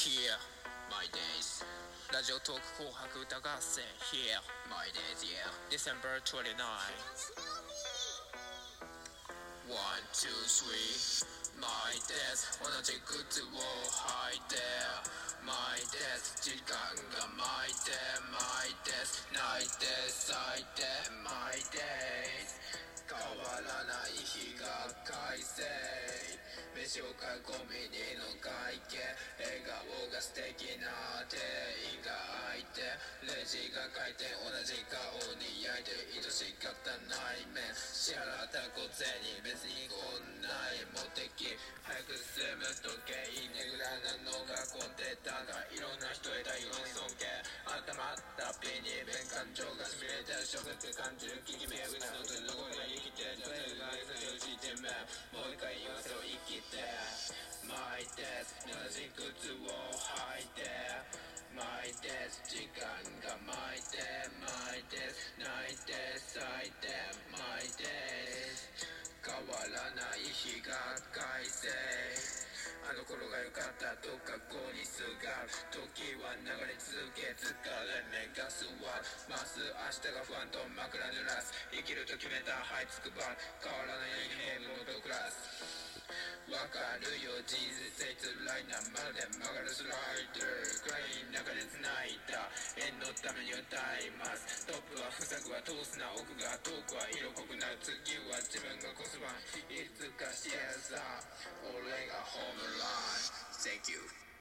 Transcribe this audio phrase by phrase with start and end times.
[0.00, 0.32] Here
[0.88, 1.60] My days
[2.12, 4.40] ラジオトーク紅白歌合戦 Here
[4.72, 6.56] My days yeah December 29
[9.68, 9.76] One,
[10.16, 11.20] two, three
[11.60, 14.56] My days 同じ靴を履いて
[15.44, 16.76] My days 時間
[17.12, 17.92] が巻いて
[18.32, 20.88] My days 泣いて咲いて
[21.20, 22.48] My days
[23.04, 25.62] 変わらない日が快晴
[26.91, 28.99] 飯を買いコンビニの会計
[29.39, 29.79] 笑顔
[30.11, 30.91] が素敵な
[31.31, 31.39] 店
[31.87, 32.11] 員が
[32.51, 32.83] 開いて
[33.23, 34.99] レジが回転同じ顔
[35.39, 39.07] に焼いて愛しかった内面支払った小銭
[39.39, 47.23] 別にこんないも敵早く進む時計ねぐらなのが混んでたがいろんな人へ対応に尊敬
[47.71, 53.80] 頭ったピに弁感情がしびれてショックって感じる効き目うちのどこが生きてど
[58.41, 60.65] 同じ靴を履いて
[61.53, 62.09] 巻いて
[62.49, 62.89] 時間
[63.21, 64.01] が巻いて
[64.41, 64.97] 巻いて
[65.37, 66.89] 泣いて咲いて
[67.29, 67.85] 巻いて
[69.21, 70.73] 変わらない日が
[71.13, 71.69] 快晴
[72.89, 78.81] あの頃が良かったと過去にすがる時は流れ続け疲れ目が座る
[79.29, 86.01] ます明日が不安と枕濡らす生きると決めた這いつくばる変わらない平凡と暮らす
[86.51, 87.55] わかるよ事
[93.21, 94.65] つために歌います。
[94.65, 97.77] トップは不作は通すな奥が遠くは色濃くなる。
[97.77, 99.29] 次は自分がこそば
[99.69, 101.21] いつか幸せさ
[101.61, 103.61] 俺がホームラン。
[103.61, 104.21] Thank you